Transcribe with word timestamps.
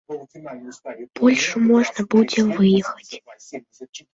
Польшчу 1.19 1.57
можна 1.73 2.07
будзе 2.15 2.41
выехаць. 2.57 3.13